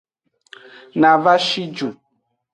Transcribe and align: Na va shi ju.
Na 0.99 1.11
va 1.23 1.33
shi 1.47 1.63
ju. 1.75 1.89